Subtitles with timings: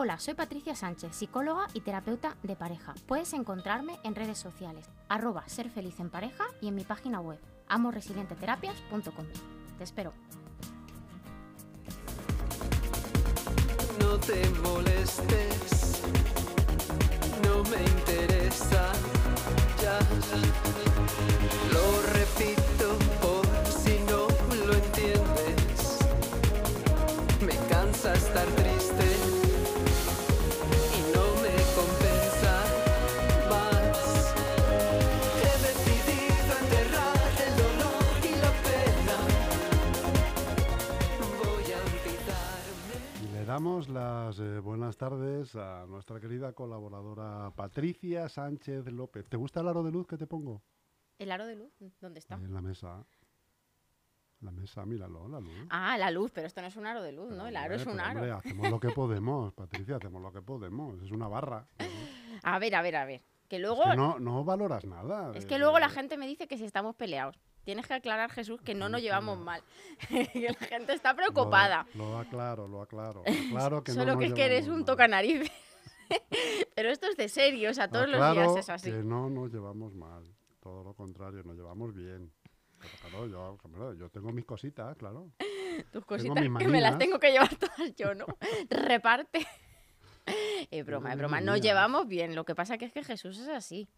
[0.00, 2.94] Hola, soy Patricia Sánchez, psicóloga y terapeuta de pareja.
[3.08, 7.40] Puedes encontrarme en redes sociales, arroba ser feliz en pareja y en mi página web,
[7.66, 9.26] amoresilienteterapias.com.
[9.76, 10.12] Te espero.
[13.98, 16.02] No te molestes,
[17.42, 18.92] no me interesa,
[19.82, 19.98] ya
[21.72, 24.28] lo repito por si no
[24.64, 25.98] lo entiendes.
[27.40, 29.07] Me cansa estar triste
[44.88, 49.28] buenas tardes a nuestra querida colaboradora Patricia Sánchez López.
[49.28, 50.62] ¿Te gusta el aro de luz que te pongo?
[51.18, 51.70] ¿El aro de luz?
[52.00, 52.36] ¿Dónde está?
[52.36, 53.04] Ahí en la mesa.
[54.40, 55.52] La mesa, míralo, la luz.
[55.68, 57.48] Ah, la luz, pero esto no es un aro de luz, ¿no?
[57.48, 58.20] El aro es un aro.
[58.20, 61.02] hombre, hacemos lo que podemos, Patricia, hacemos lo que podemos.
[61.02, 61.68] Es una barra.
[61.78, 61.84] ¿no?
[62.42, 63.20] A ver, a ver, a ver.
[63.46, 65.32] Que Es luego que no, no valoras nada.
[65.34, 67.38] Es que luego la gente me dice que si estamos peleados.
[67.68, 69.62] Tienes que aclarar, Jesús, que no nos llevamos mal.
[70.08, 71.86] que la gente está preocupada.
[71.92, 73.20] Lo, lo aclaro, lo aclaro.
[73.20, 74.84] Aclaro que no Solo nos que es que eres un mal.
[74.86, 75.52] tocanarices.
[76.74, 78.90] Pero esto es de serio, o sea, todos los días Aclaro es así.
[78.90, 80.24] que no nos llevamos mal.
[80.62, 82.32] Todo lo contrario, nos llevamos bien.
[82.78, 85.30] Pero claro, yo, yo tengo mis cositas, claro.
[85.92, 88.24] Tus cositas que me las tengo que llevar todas yo, ¿no?
[88.70, 89.46] Reparte.
[90.70, 91.42] Es broma, mis es broma.
[91.42, 92.34] Nos llevamos bien.
[92.34, 93.90] Lo que pasa que es que Jesús es así.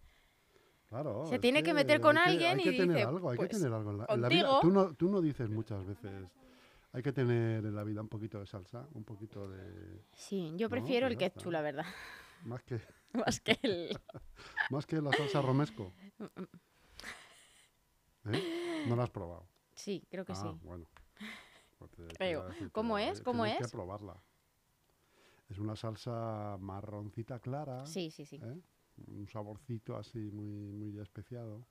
[0.90, 3.30] Claro, Se tiene que meter con hay que- alguien hay y que tener dice, algo,
[3.30, 4.48] hay pues, que tener algo en la, en la vida.
[4.48, 4.60] contigo.
[4.60, 6.28] Tú no, tú no dices muchas veces,
[6.92, 10.02] hay que tener en la vida un poquito de salsa, un poquito de...
[10.12, 11.84] Sí, yo No, prefiero pues el ketchup, la verdad.
[12.44, 12.80] Más que,
[13.12, 13.96] Más que el...
[14.70, 15.92] más que la salsa romesco.
[18.24, 18.84] ¿Eh?
[18.88, 19.46] No la has probado.
[19.74, 20.48] Sí, creo que ah, sí.
[20.64, 20.86] bueno.
[21.78, 22.48] Pues Creo.
[22.48, 23.20] decir, ¿Cómo es?
[23.22, 23.70] ¿Cómo tienes es?
[23.70, 24.20] que probarla.
[25.48, 27.86] Es una salsa marroncita clara.
[27.86, 28.40] Sí, sí, sí.
[28.42, 28.60] ¿eh?
[29.06, 31.64] Un saborcito así muy, muy especiado.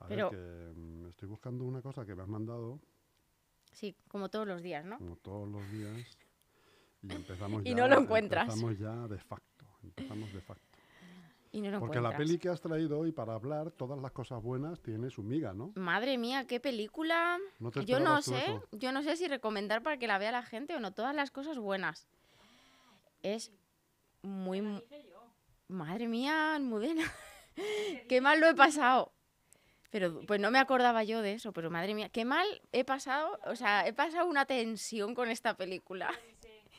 [0.00, 0.38] A Pero- ver,
[0.74, 2.80] que mm, estoy buscando una cosa que me has mandado,
[3.72, 4.98] Sí, como todos los días, ¿no?
[4.98, 6.06] como todos los días,
[7.02, 7.76] y empezamos Y ya...
[7.76, 8.44] no lo encuentras.
[8.48, 10.64] Empezamos ya de facto, empezamos de facto.
[11.50, 14.42] Y no lo Porque la peli que has traído hoy para hablar, todas las cosas
[14.42, 15.72] buenas, tiene su miga, ¿no?
[15.76, 17.38] Madre mía, qué película.
[17.58, 18.68] ¿No te Yo no sé, eso?
[18.72, 20.92] yo no sé si recomendar para que la vea la gente o no.
[20.92, 22.06] Todas las cosas buenas.
[23.22, 23.50] Es
[24.22, 24.60] muy...
[24.60, 24.80] mu-
[25.68, 27.04] Madre mía, Almudena.
[28.08, 29.12] qué mal lo he pasado.
[29.90, 33.38] Pero pues no me acordaba yo de eso, pero madre mía, qué mal he pasado,
[33.46, 36.10] o sea, he pasado una tensión con esta película.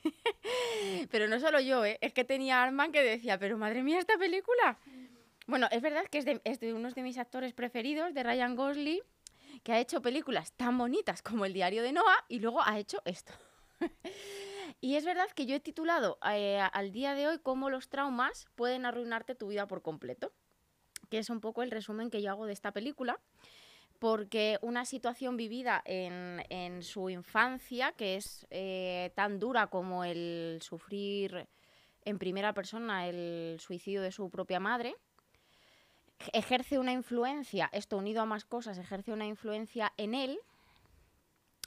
[1.11, 1.97] pero no solo yo, ¿eh?
[2.01, 4.77] es que tenía Arman que decía, pero madre mía, esta película.
[5.47, 8.55] Bueno, es verdad que es de, es de uno de mis actores preferidos, de Ryan
[8.55, 9.01] Gosling,
[9.63, 13.01] que ha hecho películas tan bonitas como El diario de Noah y luego ha hecho
[13.05, 13.33] esto.
[14.81, 18.47] Y es verdad que yo he titulado eh, al día de hoy cómo los traumas
[18.55, 20.31] pueden arruinarte tu vida por completo,
[21.09, 23.19] que es un poco el resumen que yo hago de esta película,
[23.99, 30.59] porque una situación vivida en, en su infancia, que es eh, tan dura como el
[30.61, 31.47] sufrir
[32.05, 34.95] en primera persona el suicidio de su propia madre,
[36.31, 40.39] ejerce una influencia, esto unido a más cosas, ejerce una influencia en él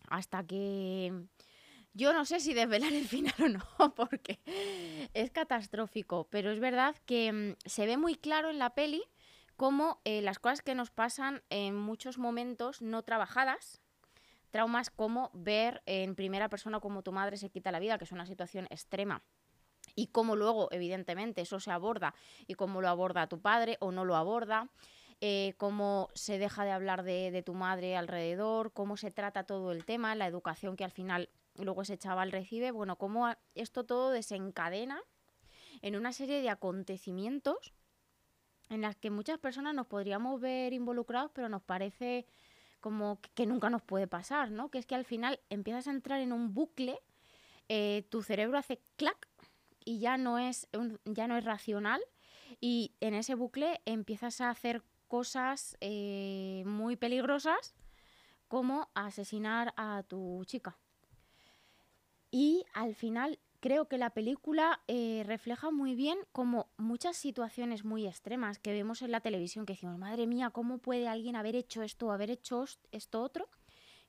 [0.08, 1.26] hasta que
[1.94, 3.64] yo no sé si desvelar el final o no,
[3.94, 4.40] porque
[5.14, 9.02] es catastrófico, pero es verdad que mm, se ve muy claro en la peli
[9.56, 13.80] cómo eh, las cosas que nos pasan en muchos momentos no trabajadas,
[14.50, 18.12] traumas como ver en primera persona cómo tu madre se quita la vida, que es
[18.12, 19.22] una situación extrema,
[19.94, 22.14] y cómo luego, evidentemente, eso se aborda
[22.46, 24.68] y cómo lo aborda tu padre o no lo aborda,
[25.20, 29.70] eh, cómo se deja de hablar de, de tu madre alrededor, cómo se trata todo
[29.70, 34.10] el tema, la educación que al final luego ese chaval recibe, bueno, cómo esto todo
[34.10, 35.02] desencadena
[35.82, 37.74] en una serie de acontecimientos
[38.70, 42.26] en las que muchas personas nos podríamos ver involucrados, pero nos parece
[42.80, 44.70] como que- nunca nos puede pasar, ¿no?
[44.70, 46.98] Que es que al final empiezas a entrar en un bucle,
[47.68, 49.28] eh, tu cerebro hace clac
[49.84, 50.68] y ya no es
[51.04, 52.00] ya no es racional
[52.60, 57.74] y en ese bucle empiezas a hacer cosas eh, muy peligrosas
[58.48, 60.78] como asesinar a tu chica.
[62.34, 68.06] Y al final creo que la película eh, refleja muy bien como muchas situaciones muy
[68.06, 71.82] extremas que vemos en la televisión, que decimos, madre mía, ¿cómo puede alguien haber hecho
[71.82, 73.50] esto o haber hecho esto otro?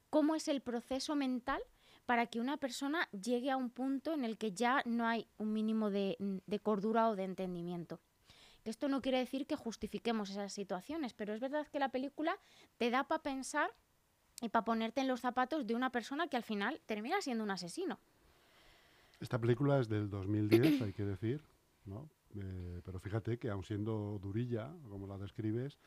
[0.10, 1.62] ¿Cómo es el proceso mental
[2.06, 5.52] para que una persona llegue a un punto en el que ya no hay un
[5.52, 8.00] mínimo de, de cordura o de entendimiento?
[8.64, 12.40] Esto no quiere decir que justifiquemos esas situaciones, pero es verdad que la película
[12.78, 13.70] te da para pensar
[14.42, 17.52] y para ponerte en los zapatos de una persona que al final termina siendo un
[17.52, 18.00] asesino.
[19.24, 21.42] Esta película es del 2010, hay que decir,
[21.86, 22.10] ¿no?
[22.36, 25.80] Eh, pero fíjate que aun siendo durilla, como la describes,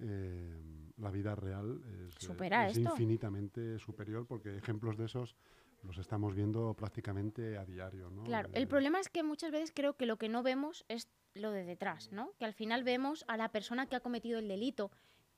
[0.00, 0.60] eh,
[0.96, 5.36] la vida real es, infinitamente superior porque ejemplos de esos
[5.84, 8.24] los estamos viendo prácticamente a diario, ¿no?
[8.24, 11.08] Claro, Eh, el problema es que muchas veces creo que lo que no vemos es
[11.34, 12.32] lo de detrás, ¿no?
[12.40, 14.90] Que al final vemos a la persona que ha cometido el delito,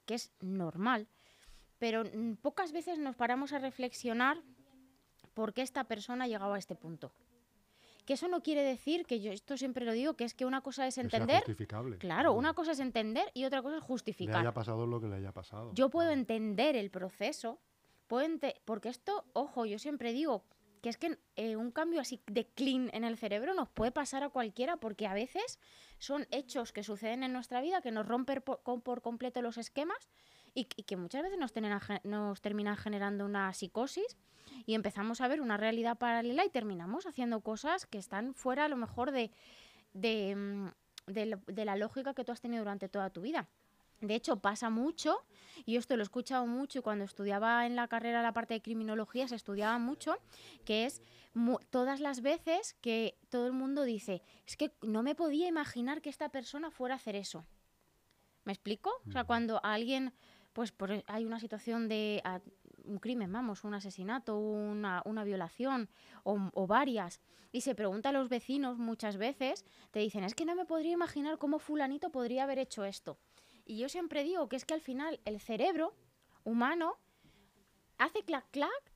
[0.06, 1.08] que es normal,
[1.78, 2.04] pero
[2.40, 4.42] pocas veces nos paramos a reflexionar
[5.34, 7.12] por qué esta persona ha llegado a este punto.
[8.04, 10.60] Que eso no quiere decir, que yo esto siempre lo digo, que es que una
[10.60, 11.96] cosa es que sea entender, justificable.
[11.98, 14.36] claro, una cosa es entender y otra cosa es Le justificar.
[14.40, 15.70] haya pasado lo que le haya pasado.
[15.74, 17.58] Yo puedo entender el proceso,
[18.06, 20.44] puedo ente- porque esto, ojo, yo siempre digo
[20.82, 24.22] que es que eh, un cambio así de clean en el cerebro nos puede pasar
[24.22, 25.58] a cualquiera porque a veces
[25.98, 30.10] son hechos que suceden en nuestra vida que nos rompen por, por completo los esquemas
[30.54, 31.52] y, y que muchas veces nos,
[32.04, 34.16] nos terminan generando una psicosis
[34.66, 38.68] y empezamos a ver una realidad paralela y terminamos haciendo cosas que están fuera a
[38.68, 39.30] lo mejor de,
[39.94, 40.68] de, mm,
[41.06, 43.48] de la lógica que tú has tenido durante toda tu vida.
[44.00, 45.24] De hecho, pasa mucho,
[45.64, 48.60] y esto lo he escuchado mucho, y cuando estudiaba en la carrera la parte de
[48.60, 50.16] criminología se estudiaba mucho,
[50.66, 51.00] que es
[51.32, 56.02] mu- todas las veces que todo el mundo dice, es que no me podía imaginar
[56.02, 57.46] que esta persona fuera a hacer eso.
[58.44, 58.90] ¿Me explico?
[59.08, 60.12] O sea, cuando alguien,
[60.54, 62.22] pues por, e- hay una situación de
[62.84, 65.90] un crimen, vamos, un asesinato, una, una violación
[66.22, 67.20] o, o varias,
[67.52, 70.92] y se pregunta a los vecinos muchas veces, te dicen, es que no me podría
[70.92, 73.18] imaginar cómo fulanito podría haber hecho esto.
[73.66, 75.94] Y yo siempre digo que es que al final el cerebro
[76.44, 76.96] humano
[77.98, 78.92] hace clac clac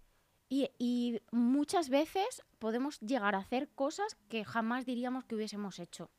[0.49, 6.11] y muchas veces podemos llegar a hacer cosas que jamás diríamos que hubiésemos hecho.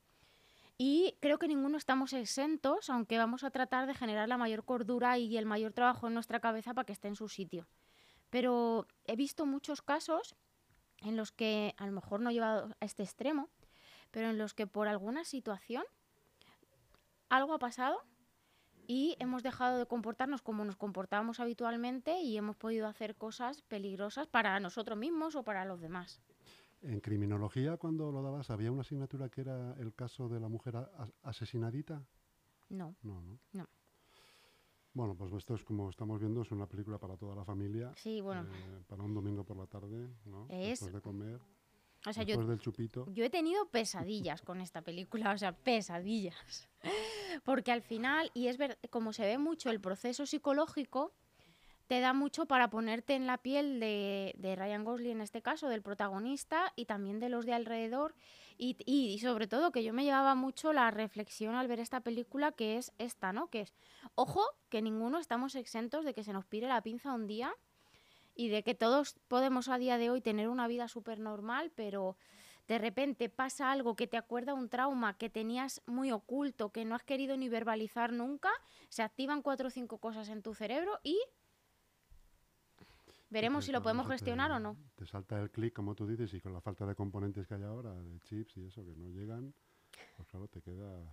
[0.82, 5.18] Y creo que ninguno estamos exentos, aunque vamos a tratar de generar la mayor cordura
[5.18, 7.68] y el mayor trabajo en nuestra cabeza para que esté en su sitio.
[8.30, 10.38] Pero he visto muchos casos
[11.02, 13.50] en los que, a lo mejor no he llevado a este extremo,
[14.10, 15.84] pero en los que por alguna situación
[17.28, 18.02] algo ha pasado
[18.88, 24.28] y hemos dejado de comportarnos como nos comportábamos habitualmente y hemos podido hacer cosas peligrosas
[24.28, 26.22] para nosotros mismos o para los demás.
[26.82, 30.78] En criminología, cuando lo dabas, ¿había una asignatura que era el caso de la mujer
[30.78, 32.06] as- asesinadita?
[32.70, 32.96] No.
[33.02, 33.40] No, ¿no?
[33.52, 33.68] No.
[34.94, 37.94] Bueno, pues esto es como estamos viendo, es una película para toda la familia.
[37.96, 38.44] Sí, bueno.
[38.56, 40.48] eh, para un domingo por la tarde, ¿no?
[40.50, 41.40] Es- Después de comer,
[42.08, 43.06] O sea, yo, después del chupito.
[43.12, 46.70] Yo he tenido pesadillas con esta película, o sea, pesadillas.
[47.44, 51.14] Porque al final, y es ver, como se ve mucho el proceso psicológico,
[51.90, 55.82] te da mucho para ponerte en la piel de, Ryan Gosling en este caso, del
[55.82, 58.14] protagonista, y también de los de alrededor.
[58.60, 62.02] Y, y- y sobre todo que yo me llevaba mucho la reflexión al ver esta
[62.02, 63.48] película, que es esta, ¿no?
[63.48, 63.74] Que es,
[64.14, 67.52] ojo, que ninguno estamos exentos de que se nos pire la pinza un día
[68.36, 72.18] y de que todos podemos a día de hoy tener una vida súper normal, pero
[72.68, 76.94] de repente pasa algo que te acuerda un trauma que tenías muy oculto, que no
[76.94, 78.52] has querido ni verbalizar nunca,
[78.90, 81.20] se activan cuatro o cinco cosas en tu cerebro y
[83.30, 84.78] veremos si lo podemos te- gestionar o no.
[84.96, 87.64] Te salta el clic, como tú dices, y con la falta de componentes que hay
[87.64, 89.54] ahora, de chips y eso, que no llegan,
[90.18, 91.08] pues claro, te quedas...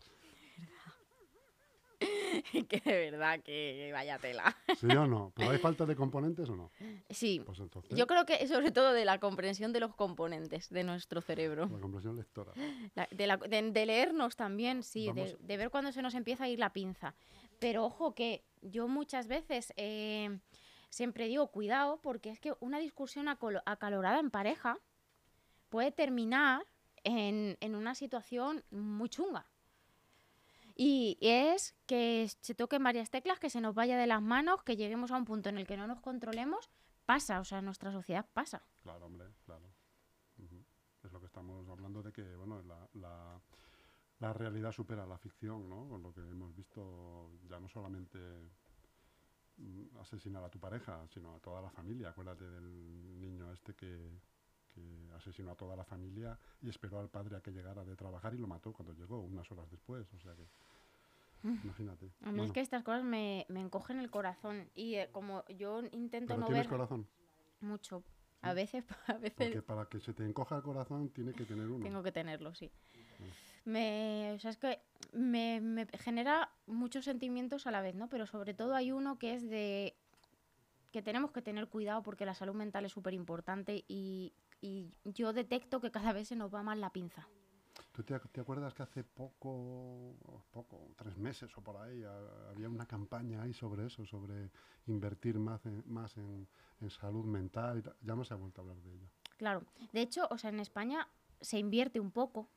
[2.69, 4.55] que de verdad que vaya tela.
[4.77, 5.33] ¿Sí o no?
[5.35, 6.71] ¿Pero hay falta de componentes o no?
[7.09, 10.85] Sí, Pues entonces, yo creo que sobre todo de la comprensión de los componentes de
[10.85, 11.67] nuestro cerebro.
[11.73, 12.53] la comprensión lectora.
[12.95, 16.49] La- de, la- de- de leernos también, sí, de ver cuando se nos empieza a
[16.49, 17.15] ir la pinza.
[17.59, 20.39] Pero ojo que yo muchas veces eh,
[20.97, 24.79] siempre digo cuidado porque es que una discusión acalorada en pareja
[25.69, 26.65] puede terminar
[27.05, 29.45] en, una situación muy chunga.
[30.75, 34.77] Y es que se toquen varias teclas, que se nos vaya de las manos, que
[34.77, 36.71] lleguemos a un punto en el que no nos controlemos.
[37.05, 38.63] Pasa, o sea, nuestra sociedad pasa.
[38.83, 39.71] Claro, hombre, claro.
[41.05, 43.41] Es lo que estamos hablando de que, bueno, la, la,
[44.19, 45.89] la realidad supera la ficción, ¿no?
[45.89, 48.19] Con lo que hemos visto ya no solamente
[50.01, 52.11] asesinar a tu pareja, sino a toda la familia.
[52.11, 54.11] Acuérdate del niño este que,
[54.75, 58.35] que asesinó a toda la familia y esperó al padre a que llegara de trabajar
[58.35, 60.07] y lo mató cuando llegó, unas horas después.
[60.15, 60.47] O sea que,
[61.65, 62.07] imagínate.
[62.23, 65.45] A mí Bueno, es que estas cosas me, me encogen el corazón y eh, como
[65.49, 67.07] yo intento ¿Pero no tienes ver corazón?
[67.61, 68.03] mucho,
[68.43, 71.67] A veces, a veces Porque para que se te encoja el corazón tiene que tener
[71.69, 71.83] uno.
[71.85, 72.71] tengo que tenerlo, sí.
[73.67, 74.81] Me, o sea, es que
[75.13, 78.09] me, me genera muchos sentimientos a la vez, ¿no?
[78.09, 79.95] Pero sobre todo hay uno que es de
[80.93, 84.33] que tenemos que tener cuidado porque la salud mental es súper importante y,
[84.63, 87.29] y yo detecto que cada vez se nos va más la pinza.
[87.93, 90.15] ¿Tú te, te acuerdas que hace poco,
[90.53, 94.51] poco, tres meses o por ahí, a- había una campaña ahí sobre eso, sobre
[94.87, 96.47] invertir más en, más en,
[96.81, 97.83] en salud mental?
[98.03, 99.09] Ya no se ha vuelto a hablar de ello.
[99.39, 101.09] Claro, de hecho, o sea, en España
[101.41, 102.49] se invierte un poco.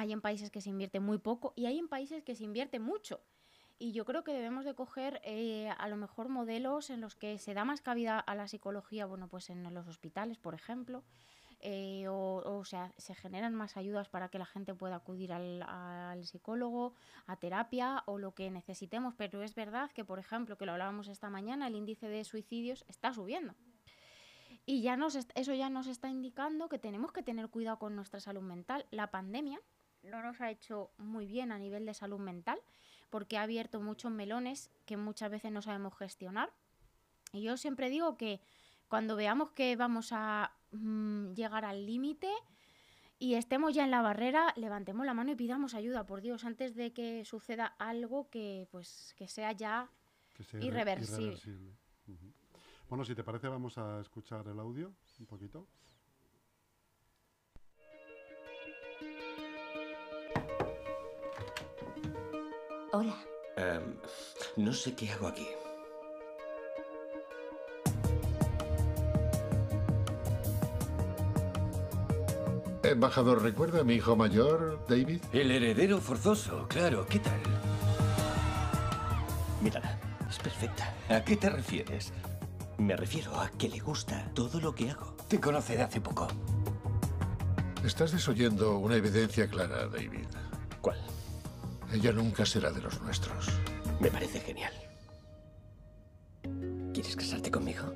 [0.00, 2.78] Hay en países que se invierte muy poco y hay en países que se invierte
[2.80, 3.20] mucho.
[3.78, 7.36] Y yo creo que debemos de coger eh, a lo mejor modelos en los que
[7.36, 11.04] se da más cabida a la psicología, bueno, pues en los hospitales, por ejemplo,
[11.60, 16.24] eh, o, sea, se generan más ayudas para que la gente pueda acudir al, al
[16.24, 16.94] psicólogo,
[17.26, 19.12] a terapia o lo que necesitemos.
[19.18, 22.86] Pero es verdad que, por ejemplo, que lo hablábamos esta mañana, el índice de suicidios
[22.88, 23.54] está subiendo.
[24.64, 28.20] Y ya nos eso ya nos está indicando que tenemos que tener cuidado con nuestra
[28.20, 28.86] salud mental.
[28.90, 29.60] La pandemia
[30.02, 32.58] no nos ha hecho muy bien a nivel de salud mental
[33.10, 36.50] porque ha abierto muchos melones que muchas veces no sabemos gestionar.
[37.32, 38.40] Y yo siempre digo que
[38.88, 42.30] cuando veamos que vamos a mm, llegar al límite
[43.18, 46.74] y estemos ya en la barrera, levantemos la mano y pidamos ayuda, por Dios, antes
[46.74, 49.90] de que suceda algo que pues que sea ya
[50.34, 51.36] Que sea irre- Irreversible.
[52.88, 55.66] Bueno, si te parece, vamos a escuchar el audio un poquito.
[62.92, 63.14] Hola.
[63.56, 63.94] Em,
[64.56, 65.46] no sé qué hago aquí.
[72.82, 75.22] Embajador, ¿recuerda a mi hijo mayor, David?
[75.32, 77.06] El heredero forzoso, claro.
[77.08, 77.38] ¿Qué tal?
[79.62, 79.96] Mírala,
[80.28, 80.92] es perfecta.
[81.08, 82.12] ¿A qué te refieres?
[82.78, 85.14] Me refiero a que le gusta todo lo que hago.
[85.28, 86.26] Te conoce de hace poco.
[87.84, 90.26] Estás desoyendo una evidencia clara, David.
[90.80, 90.98] ¿Cuál?
[91.92, 93.48] Ella nunca será de los nuestros.
[93.98, 94.72] Me parece genial.
[96.92, 97.92] ¿Quieres casarte conmigo?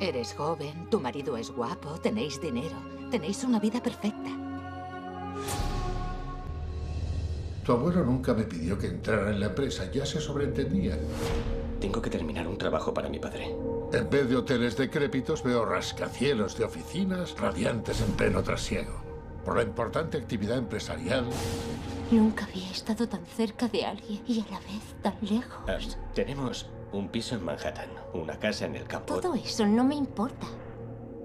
[0.00, 2.76] Eres joven, tu marido es guapo, tenéis dinero,
[3.10, 4.30] tenéis una vida perfecta.
[7.64, 10.98] Tu abuelo nunca me pidió que entrara en la empresa, ya se sobreentendía.
[11.78, 13.54] Tengo que terminar un trabajo para mi padre.
[13.92, 19.02] En vez de hoteles decrépitos, veo rascacielos de oficinas radiantes en pleno trasiego.
[19.44, 21.26] Por la importante actividad empresarial,
[22.10, 25.62] Nunca había estado tan cerca de alguien y a la vez tan lejos.
[25.68, 29.20] Em, tenemos un piso en Manhattan, una casa en el campo.
[29.20, 30.46] Todo eso no me importa.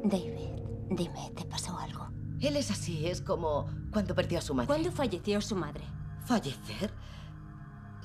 [0.04, 2.08] David, dime, ¿te pasó algo?
[2.40, 4.68] Él es así, es como cuando perdió a su madre.
[4.68, 5.84] ¿Cuándo falleció su madre?
[6.26, 6.92] ¿Fallecer?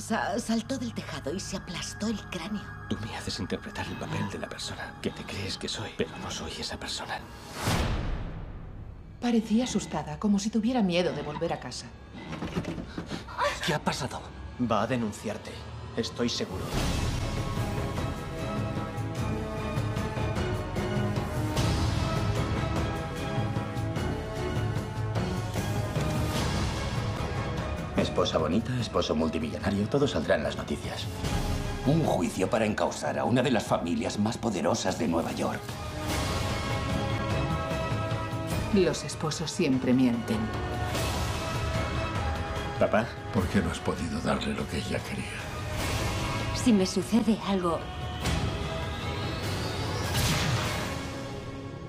[0.00, 2.62] Sa- saltó del tejado y se aplastó el cráneo.
[2.88, 6.10] Tú me haces interpretar el papel de la persona que te crees que soy, pero
[6.22, 7.18] no soy esa persona.
[9.20, 11.86] Parecía asustada, como si tuviera miedo de volver a casa.
[13.66, 14.20] ¿Qué ha pasado?
[14.70, 15.50] Va a denunciarte.
[15.96, 16.64] Estoy seguro.
[28.10, 31.06] Esposa bonita, esposo multimillonario, todo saldrá en las noticias.
[31.86, 35.60] Un juicio para encausar a una de las familias más poderosas de Nueva York.
[38.74, 40.38] Los esposos siempre mienten.
[42.80, 45.38] Papá, ¿por qué no has podido darle lo que ella quería?
[46.56, 47.78] Si me sucede algo,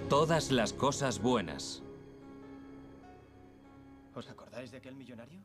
[0.08, 1.82] Todas las cosas buenas.
[4.14, 5.42] ¿os acordáis de aquel millonario?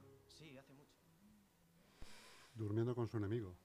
[2.56, 3.56] Durmiendo con su enemigo.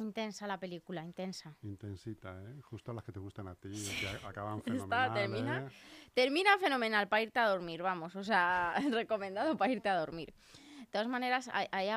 [0.00, 1.54] intensa la película, intensa.
[1.62, 2.60] Intensita, ¿eh?
[2.62, 5.70] Justo las que te gustan a ti, que acaban Está, fenomenal, termina, ¿eh?
[6.14, 10.34] termina fenomenal para irte a dormir, vamos, o sea, recomendado para irte a dormir.
[10.80, 11.88] De todas maneras, hay,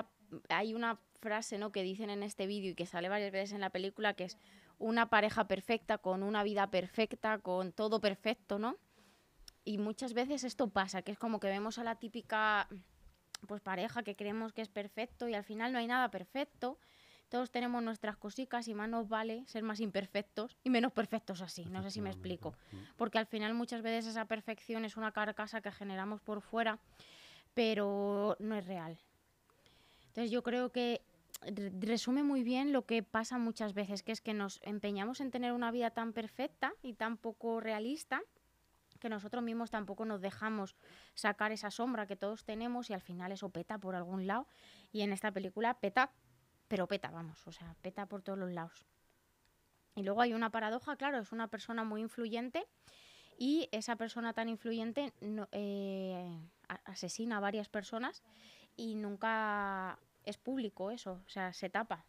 [0.50, 1.72] hay una frase ¿no?
[1.72, 4.38] que dicen en este vídeo y que sale varias veces en la película, que es
[4.78, 8.78] una pareja perfecta, con una vida perfecta, con todo perfecto, ¿no?
[9.66, 12.68] Y muchas veces esto pasa, que es como que vemos a la típica
[13.48, 16.78] pues pareja que creemos que es perfecto y al final no hay nada perfecto.
[17.30, 21.66] Todos tenemos nuestras cositas y más nos vale ser más imperfectos y menos perfectos así.
[21.66, 22.54] No sé si me explico.
[22.96, 26.80] Porque al final muchas veces esa perfección es una carcasa que generamos por fuera,
[27.54, 28.98] pero no es real.
[30.08, 31.02] Entonces yo creo que
[31.42, 35.32] re- resume muy bien lo que pasa muchas veces, que es que nos empeñamos en
[35.32, 38.22] tener una vida tan perfecta y tan poco realista
[39.04, 40.76] que nosotros mismos tampoco nos dejamos
[41.14, 44.48] sacar esa sombra que todos tenemos y al final eso peta por algún lado.
[44.94, 46.14] Y en esta película peta,
[46.70, 48.86] pero peta, vamos, o sea, peta por todos los lados.
[49.96, 52.66] Y luego hay una paradoja, claro, es una persona muy influyente
[53.38, 55.12] y esa persona tan influyente
[55.52, 56.40] eh,
[56.86, 58.24] asesina a varias personas
[58.78, 62.06] y nunca es público eso, o sea, se tapa.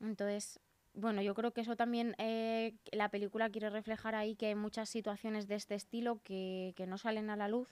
[0.00, 0.58] Entonces,
[0.94, 4.88] bueno, yo creo que eso también eh, la película quiere reflejar ahí que hay muchas
[4.88, 7.68] situaciones de este estilo que, que no salen a la luz,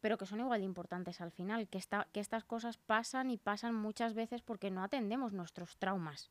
[0.00, 3.36] pero que son igual de importantes al final, que, esta, que estas cosas pasan y
[3.36, 6.30] pasan muchas veces porque no atendemos nuestros traumas.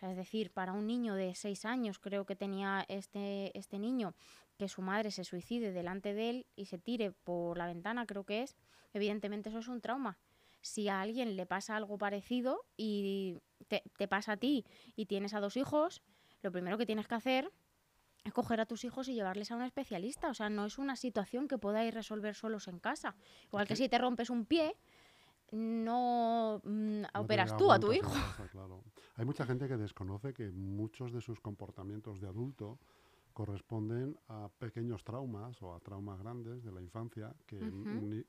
[0.00, 4.14] Es decir, para un niño de seis años, creo que tenía este, este niño,
[4.58, 8.24] que su madre se suicide delante de él y se tire por la ventana, creo
[8.24, 8.56] que es,
[8.92, 10.18] evidentemente eso es un trauma.
[10.60, 14.64] Si a alguien le pasa algo parecido y te, te pasa a ti
[14.96, 16.02] y tienes a dos hijos,
[16.42, 17.50] lo primero que tienes que hacer
[18.24, 20.28] es coger a tus hijos y llevarles a un especialista.
[20.30, 23.14] O sea, no es una situación que podáis resolver solos en casa.
[23.46, 24.74] Igual que si te rompes un pie,
[25.52, 28.10] no mm, No operas tú a tu hijo.
[28.10, 28.82] casa, claro.
[29.16, 32.78] Hay mucha gente que desconoce que muchos de sus comportamientos de adulto
[33.32, 37.58] corresponden a pequeños traumas o a traumas grandes de la infancia que,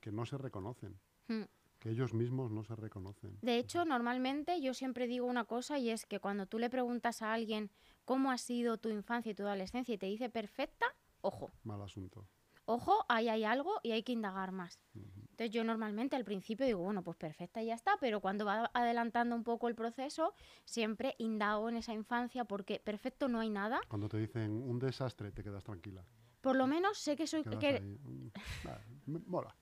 [0.02, 1.42] que no se reconocen, Mm.
[1.86, 3.38] Que ellos mismos no se reconocen.
[3.44, 7.22] De hecho, normalmente yo siempre digo una cosa y es que cuando tú le preguntas
[7.22, 7.70] a alguien
[8.06, 10.88] cómo ha sido tu infancia y tu adolescencia y te dice perfecta,
[11.22, 12.26] ojo, Mal asunto.
[12.66, 14.80] ojo, ahí hay algo y hay que indagar más.
[14.96, 18.72] Entonces yo normalmente al principio digo, bueno, pues perfecta y ya está, pero cuando va
[18.74, 23.80] adelantando un poco el proceso, siempre indago en esa infancia porque perfecto no hay nada.
[23.90, 26.04] Cuando te dicen un desastre, te quedas tranquila.
[26.42, 28.28] Por lo menos sé que soy que, mm,
[28.66, 29.56] "Ah, me- mola.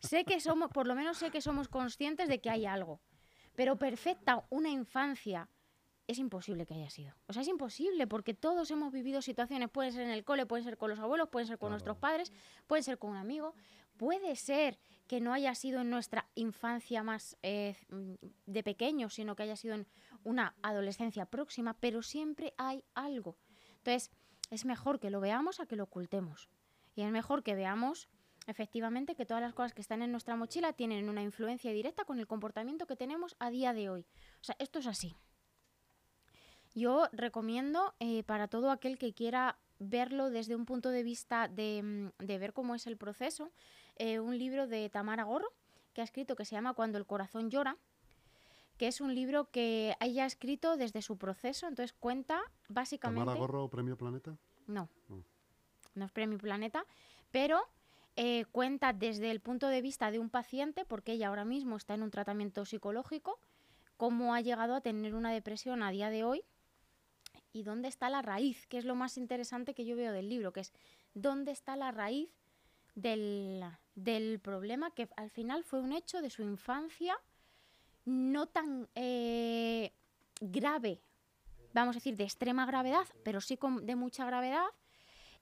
[0.00, 3.00] Sé que somos, por lo menos sé que somos conscientes de que hay algo.
[3.54, 5.48] Pero perfecta una infancia
[6.10, 7.14] es imposible que haya sido.
[7.28, 10.64] O sea, es imposible porque todos hemos vivido situaciones, pueden ser en el cole, pueden
[10.64, 12.32] ser con los abuelos, pueden ser con nuestros padres,
[12.66, 13.54] pueden ser con un amigo.
[13.96, 17.76] Puede ser que no haya sido en nuestra infancia más eh,
[18.46, 19.86] de pequeños, sino que haya sido en
[20.24, 23.36] una adolescencia próxima, pero siempre hay algo.
[23.76, 24.10] Entonces,
[24.50, 26.48] es mejor que lo veamos a que lo ocultemos.
[26.96, 28.08] Y es mejor que veamos
[28.50, 32.18] efectivamente que todas las cosas que están en nuestra mochila tienen una influencia directa con
[32.18, 34.06] el comportamiento que tenemos a día de hoy.
[34.40, 35.14] O sea, esto es así.
[36.74, 41.82] Yo recomiendo eh, para todo aquel que quiera verlo desde un punto de vista de,
[41.82, 43.50] mm, de ver cómo es el proceso,
[43.96, 45.52] eh, un libro de Tamara Gorro
[45.94, 47.76] que ha escrito que se llama Cuando el corazón llora,
[48.76, 53.22] que es un libro que ella ha escrito desde su proceso, entonces cuenta básicamente...
[53.22, 54.36] ¿Tamara Gorro, Premio Planeta?
[54.66, 55.24] No, No.
[55.94, 56.86] no es Premio Planeta,
[57.32, 57.60] pero
[58.16, 61.94] eh, cuenta desde el punto de vista de un paciente, porque ella ahora mismo está
[61.94, 63.38] en un tratamiento psicológico,
[63.96, 66.42] cómo ha llegado a tener una depresión a día de hoy
[67.52, 70.52] y dónde está la raíz, que es lo más interesante que yo veo del libro,
[70.52, 70.72] que es
[71.14, 72.30] dónde está la raíz
[72.94, 73.62] del,
[73.94, 77.16] del problema que al final fue un hecho de su infancia
[78.04, 79.92] no tan eh,
[80.40, 81.00] grave,
[81.72, 84.64] vamos a decir, de extrema gravedad, pero sí con- de mucha gravedad.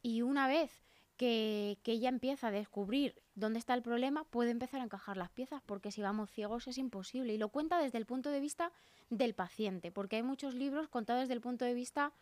[0.02, 0.70] Y una vez
[1.18, 5.30] que, que ella empieza a descubrir dónde está el problema, puede empezar a encajar las
[5.30, 7.34] piezas, porque si vamos ciegos es imposible.
[7.34, 8.72] Y lo cuenta desde el punto de vista
[9.10, 12.12] del paciente, porque hay muchos libros contados desde el punto de vista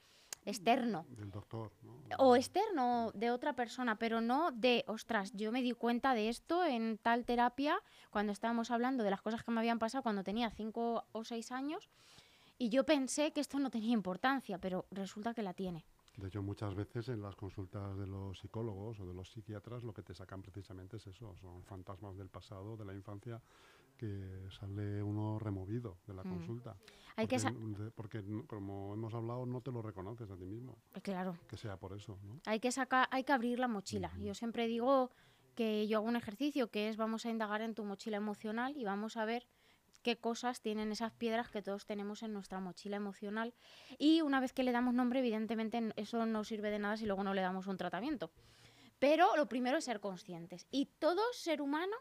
[0.44, 1.96] externo Del doctor, ¿no?
[2.18, 6.64] o externo de otra persona, pero no de, ostras, yo me di cuenta de esto
[6.64, 10.50] en tal terapia cuando estábamos hablando de las cosas que me habían pasado cuando tenía
[10.50, 11.90] cinco o seis años
[12.58, 15.84] y yo pensé que esto no tenía importancia, pero resulta que la tiene.
[16.16, 19.92] De hecho, muchas veces en las consultas de los psicólogos o de los psiquiatras lo
[19.92, 23.42] que te sacan precisamente es eso, son fantasmas del pasado, de la infancia,
[23.98, 26.28] que sale uno removido de la Mm.
[26.28, 26.76] consulta.
[27.16, 30.78] Hay que porque, de- porque, como hemos hablado, no te lo reconoces a ti mismo,
[30.94, 32.40] Eh, Claro, que sea por eso, ¿no?
[32.46, 34.10] hay que sacar, hay que abrir la mochila.
[34.18, 35.10] Yo siempre digo
[35.54, 38.84] que yo hago un ejercicio que es vamos a indagar en tu mochila emocional y
[38.84, 39.46] vamos a ver
[40.06, 43.52] qué cosas tienen esas piedras que todos tenemos en nuestra mochila emocional.
[43.98, 47.24] Y una vez que le damos nombre, evidentemente eso no sirve de nada si luego
[47.24, 48.30] no le damos un tratamiento.
[49.00, 50.68] Pero lo primero es ser conscientes.
[50.70, 51.96] Y todo ser humano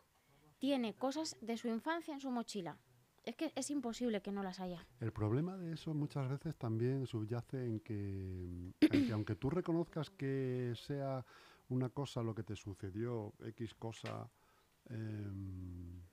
[0.60, 2.78] tiene cosas de su infancia en su mochila.
[3.24, 4.86] Es que es imposible que no las haya.
[5.00, 10.12] El problema de eso muchas veces también subyace en que, en que aunque tú reconozcas
[10.12, 11.26] que sea
[11.70, 14.30] una cosa lo que te sucedió, X cosa,
[14.91, 16.05] em,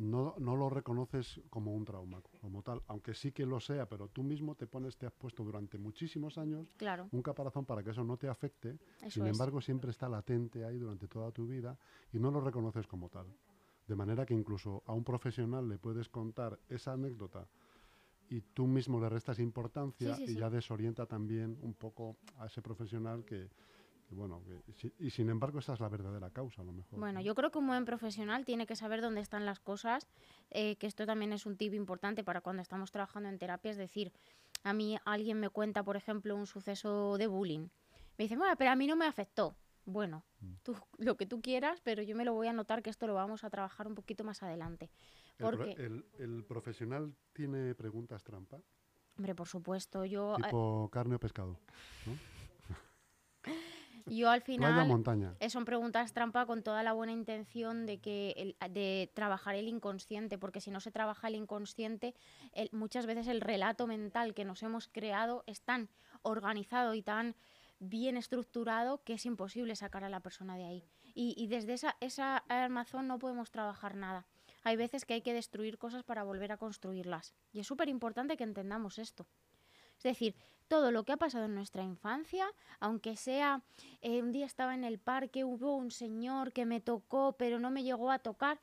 [0.00, 4.08] no, no lo reconoces como un trauma, como tal, aunque sí que lo sea, pero
[4.08, 7.08] tú mismo te pones, te has puesto durante muchísimos años Claro.
[7.12, 9.32] un caparazón para que eso no te afecte, Eso sin es.
[9.32, 11.78] embargo siempre está latente ahí durante toda tu vida
[12.12, 13.26] y no lo reconoces como tal.
[13.86, 17.46] De manera que incluso a un profesional le puedes contar esa anécdota
[18.30, 20.38] y tú mismo le restas importancia Sí, sí, y sí.
[20.38, 23.50] ya desorienta también un poco a ese profesional que,
[24.10, 26.98] Y bueno, que si- y sin embargo esa es la verdadera causa, a lo mejor.
[26.98, 30.08] Bueno, yo creo que un buen profesional tiene que saber dónde están las cosas,
[30.50, 33.76] eh, que esto también es un tip importante para cuando estamos trabajando en terapia, es
[33.76, 34.12] decir,
[34.64, 37.68] a mí alguien me cuenta, por ejemplo, un suceso de bullying.
[38.18, 39.54] Me dice, bueno, pero a mí no me afectó.
[39.86, 40.54] Bueno, Mm.
[40.62, 43.14] tú lo que tú quieras, pero yo me lo voy a anotar que esto lo
[43.14, 44.90] vamos a trabajar un poquito más adelante.
[45.38, 48.60] Porque, el, el profesional tiene preguntas trampa,
[49.16, 51.56] hombre, por supuesto, yo, eh, tipo carne o pescado.
[52.06, 52.18] ¿no?
[54.06, 54.88] yo al Playa final...
[54.88, 55.34] montaña.
[55.40, 59.68] Eh, son preguntas trampa con toda la buena intención de que el- de trabajar el
[59.68, 62.14] inconsciente, porque si no se trabaja el inconsciente,
[62.52, 65.88] el- muchas veces el relato mental que nos hemos creado es tan
[66.22, 67.34] organizado y tan
[67.78, 70.84] bien estructurado que es imposible sacar a la persona de ahí.
[71.14, 74.26] Y, y desde esa, esa armazón no podemos trabajar nada.
[74.62, 77.32] Hay veces que hay que destruir cosas para volver a construirlas.
[77.52, 79.26] Y es súper importante que entendamos esto.
[80.00, 80.34] Es decir,
[80.66, 82.46] todo lo que ha pasado en nuestra infancia,
[82.78, 83.60] aunque sea
[84.00, 87.70] eh, un día estaba en el parque, hubo un señor que me tocó, pero no
[87.70, 88.60] me llegó a tocar,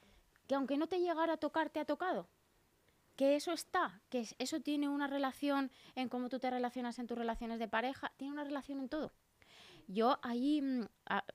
[0.48, 2.28] que aunque no te llegara a tocar, te ha tocado.
[3.16, 7.06] Que eso está, que es- eso tiene una relación en cómo tú te relacionas en
[7.06, 9.12] tus relaciones de pareja, tiene una relación en todo.
[9.88, 10.88] Yo ahí, mm,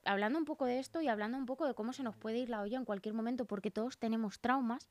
[0.03, 2.49] hablando un poco de esto y hablando un poco de cómo se nos puede ir
[2.49, 4.89] la olla en cualquier momento, porque todos tenemos traumas,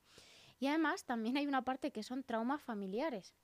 [0.59, 3.35] y además también hay una parte que son traumas familiares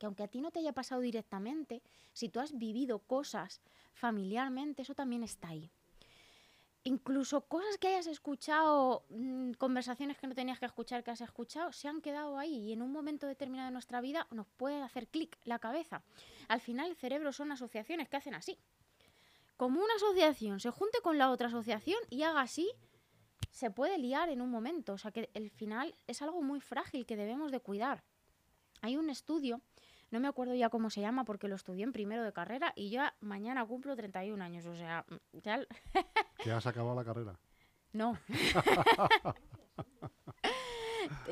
[0.00, 1.82] que aunque a ti no te haya pasado directamente,
[2.14, 3.60] si tú has vivido cosas
[3.92, 5.70] familiarmente, eso también está ahí.
[6.84, 11.70] Incluso cosas que hayas escuchado, mm, conversaciones que no tenías que escuchar, que has escuchado,
[11.72, 15.06] se han quedado ahí y en un momento determinado de nuestra vida nos puede hacer
[15.06, 16.02] clic la cabeza.
[16.48, 18.58] Al final el cerebro son asociaciones que hacen así.
[19.58, 22.72] Como una asociación se junte con la otra asociación y haga así,
[23.50, 24.94] se puede liar en un momento.
[24.94, 28.02] O sea que el final es algo muy frágil que debemos de cuidar.
[28.80, 29.60] Hay un estudio,
[30.10, 32.90] no me acuerdo ya cómo se llama porque lo estudié en primero de carrera y
[32.90, 35.68] ya mañana cumplo 31 años, o sea, mm, ya l-
[36.42, 37.38] Que has acabado la carrera.
[37.92, 38.18] no.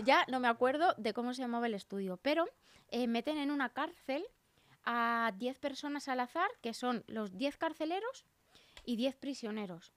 [0.04, 2.46] ya no me acuerdo de cómo se llamaba el estudio, pero
[2.88, 4.24] eh, meten en una cárcel
[4.84, 8.24] a 10 personas al azar, que son los 10 carceleros
[8.84, 9.92] y 10 prisioneros.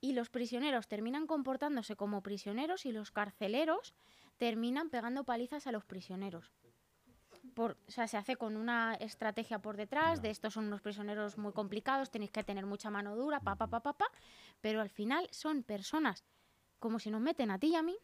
[0.00, 3.94] Y los prisioneros terminan comportándose como prisioneros y los carceleros
[4.36, 6.52] terminan pegando palizas a los prisioneros.
[7.54, 11.38] Por, o sea, se hace con una estrategia por detrás, de estos son unos prisioneros
[11.38, 14.06] muy complicados, tenéis que tener mucha mano dura, pa, pa, pa, pa, pa,
[14.60, 16.24] pero al final son personas,
[16.78, 17.96] como si nos meten a ti y a mí,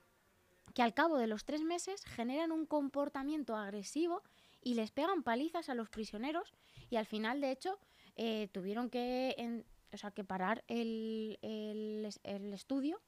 [0.74, 4.22] que al cabo de los tres meses generan un comportamiento agresivo
[4.61, 6.52] y les pegan palizas a los prisioneros
[6.90, 7.78] y al final, de hecho,
[8.16, 13.00] eh, tuvieron que, en- o sea, que parar el, el el estudio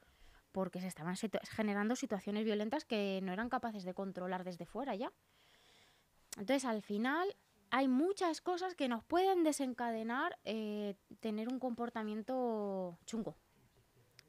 [0.52, 4.94] porque se estaban situ- generando situaciones violentas que no eran capaces de controlar desde fuera
[4.94, 5.12] ya.
[6.36, 7.34] Entonces, al final,
[7.70, 13.36] hay muchas cosas que nos pueden desencadenar eh, tener un comportamiento chungo.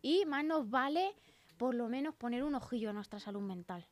[0.01, 1.13] Y más nos vale,
[1.57, 3.87] por lo menos, poner un ojillo a nuestra salud mental.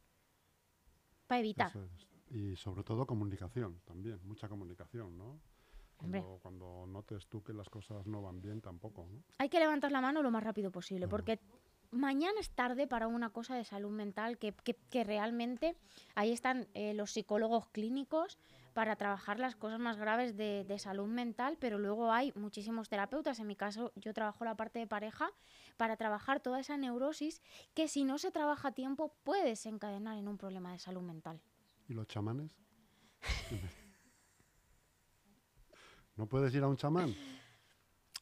[1.28, 1.72] Para evitar.
[1.76, 2.08] Es.
[2.32, 5.40] Y sobre todo comunicación también, mucha comunicación, ¿no?
[6.42, 9.24] Cuando notes tú que las cosas no van bien tampoco, ¿no?
[9.38, 11.40] Hay que levantar la mano lo más rápido posible, porque
[11.92, 14.54] mañana es tarde para una cosa de salud mental que,
[14.90, 15.76] que- realmente
[16.16, 18.38] ahí están eh, los psicólogos clínicos
[18.74, 23.40] para trabajar las cosas más graves de, de salud mental, pero luego hay muchísimos terapeutas,
[23.40, 25.30] en mi caso yo trabajo la parte de pareja,
[25.78, 27.42] para trabajar toda esa neurosis
[27.74, 31.40] que si no se trabaja a tiempo puede desencadenar en un problema de salud mental.
[31.88, 32.58] ¿Y los chamanes?
[36.18, 37.16] ¿No puedes ir a un chamán?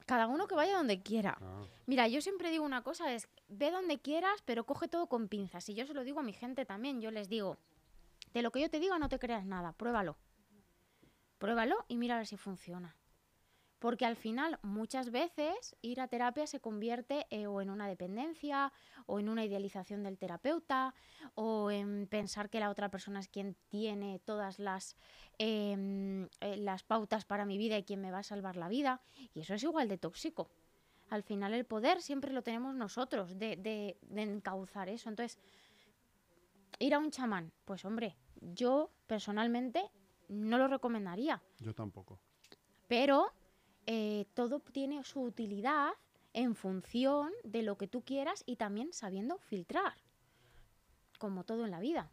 [0.05, 1.37] Cada uno que vaya donde quiera.
[1.41, 5.27] Ah, Mira, yo siempre digo una cosa, es ve donde quieras, pero coge todo con
[5.27, 5.67] pinzas.
[5.69, 7.57] Y yo se lo digo a mi gente también, yo les digo,
[8.33, 10.17] de lo que yo te diga no te creas nada, pruébalo.
[11.37, 12.95] Pruébalo y mira a ver si funciona.
[13.83, 18.71] Porque al final, muchas veces, ir a terapia se convierte eh, o en una dependencia,
[19.07, 20.95] o en una idealización del terapeuta,
[21.35, 24.95] o en pensar que la otra persona es quien tiene todas las,
[25.37, 29.01] em, eh, las pautas para mi vida y quien me va a salvar la vida.
[29.33, 30.49] Y eso es igual de tóxico.
[31.09, 35.09] Al final el poder siempre lo tenemos nosotros de, de, de encauzar eso.
[35.09, 35.37] Entonces,
[36.79, 39.91] ir a un chamán, pues hombre, yo personalmente
[40.29, 41.43] no lo recomendaría.
[41.59, 42.21] yo tampoco.
[42.87, 43.33] Pero
[43.85, 45.91] eh, todo tiene su utilidad
[46.33, 49.93] en función de lo que tú quieras y también sabiendo filtrar,
[51.19, 52.09] como todo en la vida.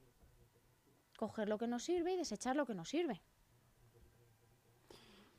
[1.17, 3.21] Coger lo que nos sirve y desechar lo que nos sirve.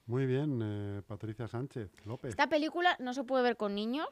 [0.08, 2.30] Muy bien, eh, Patricia Sánchez López.
[2.32, 4.08] Esta película no se puede ver con niños,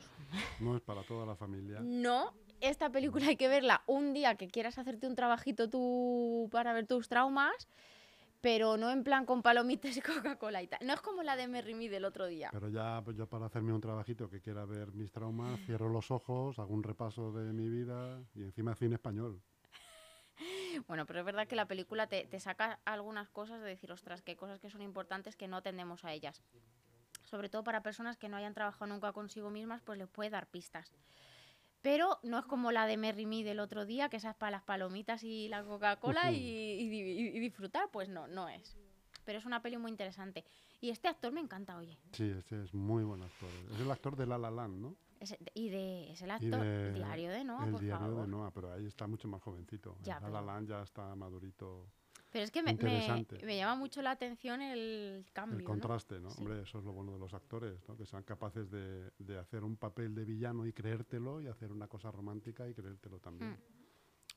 [0.59, 1.79] No es para toda la familia.
[1.81, 2.33] no.
[2.61, 6.85] Esta película hay que verla un día que quieras hacerte un trabajito tú para ver
[6.87, 7.69] tus traumas,
[8.41, 10.01] pero no en plan con palomitas y
[10.37, 10.79] Coca-Cola y tal.
[10.85, 12.49] No es como la de Merry Me del otro día.
[12.51, 16.11] Pero ya pues yo para hacerme un trabajito que quiera ver mis traumas, cierro los
[16.11, 19.41] ojos, hago un repaso de mi vida y encima cine español.
[20.87, 24.21] Bueno, pero es verdad que la película te, te saca algunas cosas de decir, ostras,
[24.21, 26.41] qué cosas que son importantes que no atendemos a ellas.
[27.25, 30.47] Sobre todo para personas que no hayan trabajado nunca consigo mismas, pues les puede dar
[30.47, 30.93] pistas.
[31.81, 34.51] Pero no es como la de Merry Me del otro día, que esa es para
[34.51, 36.35] las palomitas y la Coca-Cola y,
[36.81, 38.77] y di- y disfrutar, pues no, no es.
[39.23, 40.43] Pero es una peli muy interesante.
[40.81, 41.97] Y este actor me encanta, oye.
[42.13, 43.49] Sí, este es muy buen actor.
[43.73, 44.95] Es el actor de La La Land, ¿no?
[45.19, 48.21] Es, y de, es el actor de- diario de Noah, El por diario favor.
[48.21, 49.97] de Noah, pero ahí está mucho más jovencito.
[50.01, 51.87] Ya, La La Land ya está madurito.
[52.31, 55.57] Pero es que me, me, me llama mucho la atención el cambio.
[55.57, 55.69] El ¿no?
[55.69, 56.29] contraste, ¿no?
[56.29, 56.37] Sí.
[56.39, 57.97] Hombre, eso es lo bueno de los actores, ¿no?
[57.97, 61.87] Que sean capaces de, de hacer un papel de villano y creértelo y hacer una
[61.87, 63.51] cosa romántica y creértelo también.
[63.51, 63.57] Mm.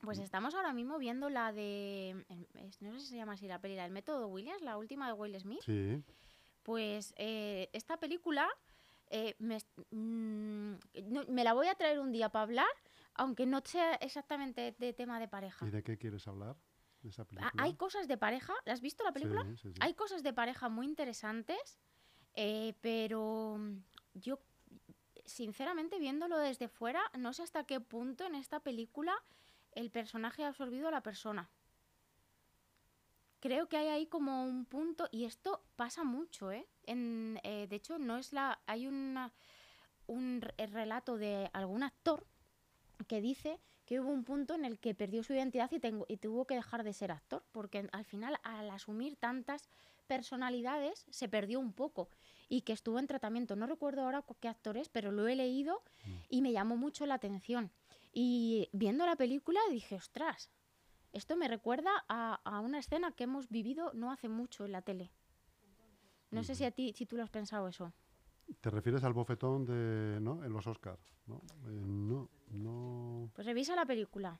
[0.05, 2.09] Pues estamos ahora mismo viendo la de.
[2.29, 2.47] el-
[2.81, 5.39] No sé si se llama así la peli, del método Williams, la última de Will
[5.39, 5.61] Smith.
[5.63, 6.03] Sí,
[6.63, 8.49] Pues eh, esta película
[9.09, 9.59] eh, me,
[9.91, 10.73] mm,
[11.09, 12.67] no- me la voy a traer un día para hablar,
[13.13, 15.65] aunque no sea exactamente de tema de pareja.
[15.67, 16.55] ¿y de qué quieres hablar?
[17.03, 17.51] Esa Ah, película.
[17.63, 19.41] Hay cosas de pareja, ¿la has visto la película?
[19.43, 19.77] Sí, sí, sí.
[19.81, 21.79] Hay cosas de pareja muy interesantes,
[22.35, 23.77] eh, pero mm,
[24.15, 24.39] yo,
[25.25, 29.13] sinceramente, viéndolo desde fuera, no sé hasta qué punto en esta película
[29.73, 31.49] el personaje ha absorbido a la persona.
[33.39, 36.65] Creo que hay ahí como un punto, y esto pasa mucho, ¿eh?
[36.85, 38.61] En, eh, de hecho, no es la.
[38.67, 39.33] Hay una,
[40.07, 42.25] un re- relato de algún actor
[43.07, 46.17] que dice que hubo un punto en el que perdió su identidad y, tengo- y
[46.17, 49.69] tuvo que dejar de ser actor, porque al final al asumir tantas
[50.07, 52.09] personalidades se perdió un poco
[52.49, 53.55] y que estuvo en tratamiento.
[53.55, 55.81] No recuerdo ahora qué actor es, pero lo he leído
[56.29, 57.71] y me llamó mucho la atención.
[58.13, 60.49] Y viendo la película dije, ostras,
[61.13, 64.81] esto me recuerda a, a una escena que hemos vivido no hace mucho en la
[64.81, 65.11] tele.
[66.31, 67.93] No sé si a ti, si tú lo has pensado eso.
[68.61, 70.43] ¿Te refieres al bofetón de, ¿no?
[70.43, 70.99] en los Oscars?
[71.27, 71.41] ¿no?
[71.67, 73.29] Eh, no, no.
[73.33, 74.39] Pues revisa la película.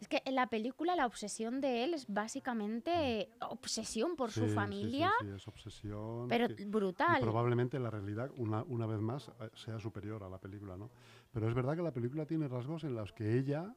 [0.00, 4.48] Es que en la película la obsesión de él es básicamente obsesión por Sí, su
[4.48, 6.28] sí, familia, sí, es obsesión.
[6.28, 7.18] pero que- brutal.
[7.18, 10.90] Y probablemente la realidad, una, una vez más, eh, sea superior a la película, ¿no?
[11.32, 13.74] Pero es verdad que la película tiene rasgos en los que ella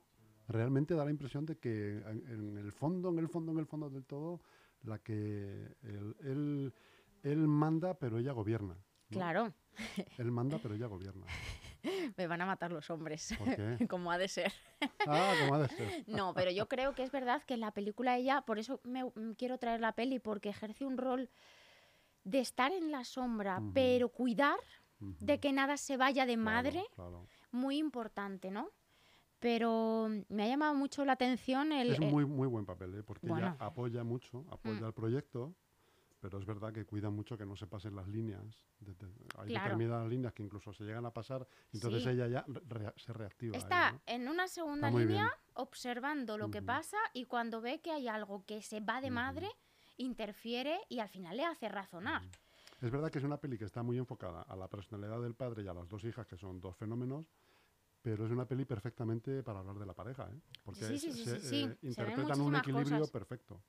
[0.47, 3.65] realmente da la impresión de que en, en el fondo, en el fondo, en el
[3.65, 4.41] fondo del todo,
[4.83, 6.73] la que él, él,
[7.23, 8.75] él manda, pero ella gobierna.
[9.11, 9.53] Claro,
[10.17, 11.25] Él manda, pero ella gobierna.
[12.17, 13.87] me van a matar los hombres, ¿Por qué?
[13.89, 14.51] como ha de ser.
[15.07, 16.03] Ah, como ha de ser.
[16.07, 19.03] No, pero yo creo que es verdad que en la película ella, por eso me
[19.03, 21.29] mm, quiero traer la peli, porque ejerce un rol
[22.23, 24.59] de estar en la sombra, pero cuidar
[24.99, 27.27] de que nada se vaya de madre, Claro.
[27.51, 28.69] muy importante, ¿no?
[29.39, 31.91] Pero mm, me ha llamado mucho la atención el...
[31.93, 33.03] Es eh, muy, muy buen papel, ¿eh?
[33.03, 33.47] porque Bueno.
[33.47, 34.85] ella apoya mucho, apoya Mm.
[34.85, 35.55] el proyecto,
[36.21, 38.45] pero es verdad que cuida mucho que no se pasen las líneas.
[38.79, 39.05] de- de-
[39.37, 39.63] hay Claro.
[39.65, 42.09] determinadas líneas que incluso se llegan a pasar, entonces Sí.
[42.09, 43.55] ella ya re- se reactiva.
[43.55, 44.01] ahí, Está ¿no?
[44.07, 45.29] en una segunda línea bien.
[45.53, 46.65] observando lo que Ujú.
[46.67, 49.49] pasa y cuando ve que hay algo que se va de madre,
[49.97, 52.23] interfiere y al final le hace razonar.
[52.81, 55.61] Es verdad que es una peli que está muy enfocada a la personalidad del padre
[55.63, 57.27] y a las dos hijas, que son dos fenómenos,
[58.01, 60.39] pero es una peli perfectamente para hablar de la pareja, ¿eh?
[60.63, 63.11] porque Sí, sí, se- eh, interpretan un equilibrio cosas.
[63.11, 63.61] perfecto.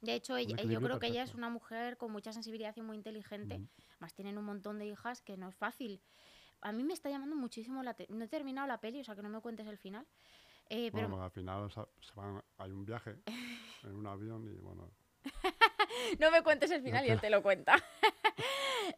[0.00, 1.38] De hecho, ella- yo equilibrio creo que ella es perfecto.
[1.38, 3.60] una mujer con mucha sensibilidad y muy inteligente.
[3.98, 6.00] Más tienen un montón de hijas que no es fácil.
[6.62, 8.18] A mí me está llamando muchísimo la atención.
[8.18, 10.06] No he terminado la peli, o sea que no me cuentes el final.
[10.68, 11.80] Eh, pero Bueno, al final se
[12.14, 13.16] van- hay un viaje
[13.84, 14.90] en un avión y bueno,
[16.20, 17.74] no me cuentes el final y él te lo cuenta.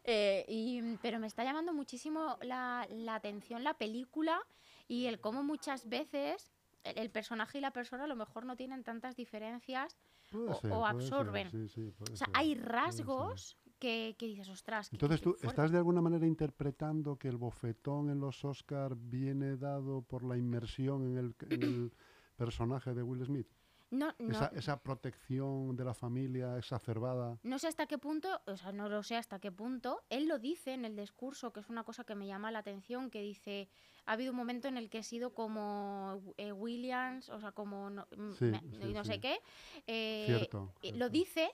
[0.05, 4.41] Eh, y- pero me está llamando muchísimo la, la atención la película
[4.87, 6.51] y el cómo muchas veces
[6.83, 9.95] el, el personaje y la persona a lo mejor no tienen tantas diferencias
[10.35, 11.49] o, ser, o ser, absorben.
[11.49, 15.31] sí, sí, puede o sea, ser, hay rasgos que, que dices, ostras, qué- Entonces tú
[15.31, 15.47] fuerte".
[15.47, 20.37] estás de alguna manera interpretando que el bofetón en los Oscar viene dado por la
[20.37, 21.91] inmersión en el, en el
[22.37, 23.47] personaje de Will Smith.
[23.93, 27.37] No, no, Esa, esa protección de la familia exacerbada.
[27.43, 30.01] No sé hasta qué punto, o sea, no lo sé hasta qué punto.
[30.09, 33.11] Él lo dice en el discurso, que es una cosa que me llama la atención,
[33.11, 33.69] que dice,
[34.07, 37.91] ha habido un momento en el que he sido como eh, Williams, o sea, como
[37.91, 38.07] no,
[38.39, 39.11] Sí, me- sí, no sí.
[39.11, 39.39] sé qué.
[39.85, 41.51] eh, Cierto, eh, Lo dice,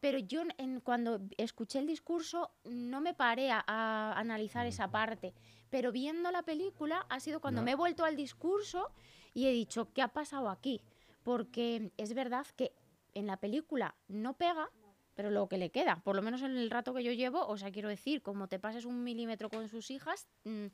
[0.00, 5.34] pero yo en, cuando escuché el discurso no me paré a, a analizar esa parte.
[5.68, 8.90] Pero viendo la película ha sido cuando me he vuelto al discurso
[9.34, 10.80] y he dicho, ¿qué ha pasado aquí?
[11.22, 12.72] Porque es verdad que
[13.14, 14.70] en la película no pega,
[15.14, 17.56] pero lo que le queda, por lo menos en el rato que yo llevo, o
[17.58, 20.66] sea, quiero decir, como te pases un milímetro con sus hijas, mm,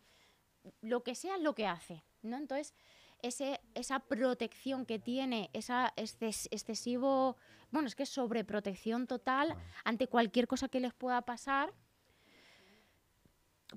[0.83, 2.37] lo que sea es lo que hace, ¿no?
[2.37, 2.75] Entonces,
[3.21, 7.37] ese, esa protección que tiene, esa exces- excesivo,
[7.71, 11.73] bueno, es que es sobreprotección total ante cualquier cosa que les pueda pasar,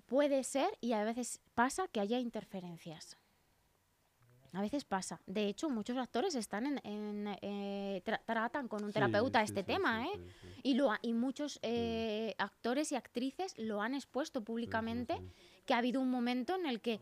[0.06, 3.18] puede ser y a veces pasa que haya interferencias.
[4.54, 5.22] A veces pasa.
[5.26, 9.62] De hecho, muchos actores están en, en, eh, tra- tratan con un terapeuta sí, este
[9.62, 10.60] sí, tema, sí, ¿eh?
[10.64, 15.22] Y, lo ha- y muchos eh, actores y actrices lo han expuesto públicamente,
[15.66, 17.00] que ha habido un momento en el que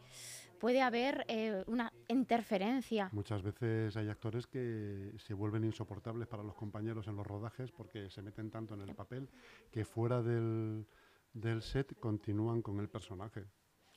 [0.60, 3.10] puede haber eh, una interferencia.
[3.14, 8.10] Muchas veces hay actores que se vuelven insoportables para los compañeros en los rodajes porque
[8.12, 9.28] se meten tanto en el papel
[9.72, 10.86] que fuera del,
[11.34, 13.46] del set continúan con el personaje.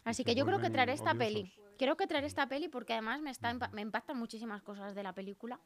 [0.05, 1.53] Así que yo creo que traeré esta peli.
[1.79, 5.13] Creo que traeré esta peli porque además me, está me impactan muchísimas cosas de la
[5.13, 5.61] película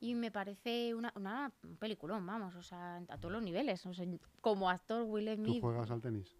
[0.00, 3.84] y me parece una, una un peliculón, vamos, o sea, a todos los niveles.
[3.86, 4.06] O sea,
[4.40, 6.36] como actor Will ¿Tú Smith juegas al tenis?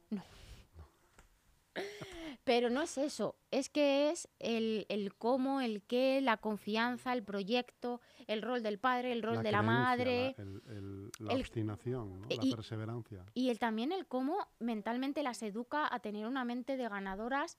[2.44, 7.22] Pero no es eso, es que es el, el cómo, el qué, la confianza, el
[7.22, 10.34] proyecto, el rol del padre, el rol de la madre.
[10.36, 12.26] La, el- el- la obstinación, ¿no?
[12.28, 13.24] y- la perseverancia.
[13.32, 17.56] Y el, también el cómo mentalmente las educa a tener una mente de ganadoras.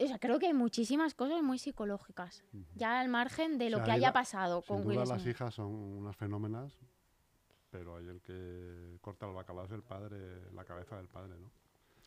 [0.00, 2.44] O sea, creo que hay muchísimas cosas muy psicológicas,
[2.76, 5.08] ya al margen de O lo sea, que haya la- pasado sin con duda Will
[5.08, 5.34] las Smith.
[5.34, 6.78] hijas son unas fenómenas,
[7.70, 11.50] pero hay el que corta el bacalao es el padre, la cabeza del padre, ¿no?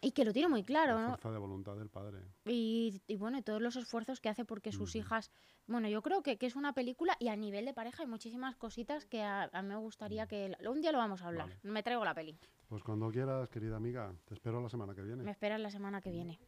[0.04, 1.08] Y que lo tiene muy claro, la ¿no?
[1.10, 2.20] fuerza de voluntad del padre.
[2.46, 5.30] Y, y bueno, y todos los esfuerzos que hace porque sus hijas.
[5.68, 8.56] Bueno, yo creo que, que es una película y a nivel de pareja hay muchísimas
[8.56, 10.58] cositas que a, a mí me gustaría que.
[10.68, 11.50] Un día lo vamos a hablar.
[11.50, 11.60] Vale.
[11.64, 12.36] Me traigo la peli.
[12.68, 15.22] Pues cuando quieras, querida amiga, te espero la semana que viene.
[15.24, 16.40] Me esperas la semana que viene.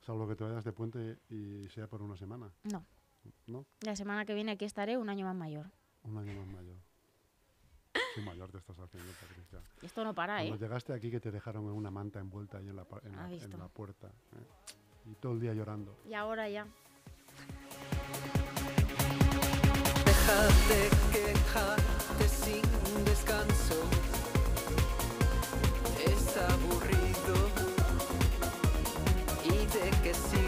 [0.00, 2.52] Salvo que te vayas de puente y sea por una semana.
[2.64, 2.84] No.
[3.46, 3.64] ¿No?
[3.80, 5.70] La semana que viene aquí estaré un año más mayor.
[6.02, 6.76] Un año más mayor.
[8.18, 9.60] Qué mayor te estás haciendo, Patricia.
[9.80, 10.58] Esto no para, Cuando ¿eh?
[10.58, 13.42] llegaste aquí que te dejaron en una manta envuelta ahí en la, en la- ¿Has
[13.44, 14.08] en la puerta.
[14.08, 15.10] ¿eh?
[15.12, 15.96] Y todo el día llorando.
[16.04, 16.66] Y ahora ya.
[20.04, 23.76] Deja de quejarte sin descanso.
[26.04, 27.36] Es aburrido.
[29.44, 30.47] ¿Y de qué sirve?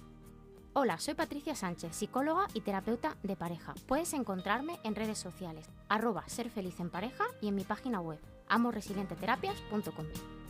[0.73, 3.73] Hola, soy Patricia Sánchez, psicóloga y terapeuta de pareja.
[3.87, 8.19] Puedes encontrarme en redes sociales, arroba ser feliz en pareja y en mi página web,
[8.47, 10.05] amoresilienteterapias.com.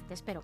[0.08, 0.44] Te espero.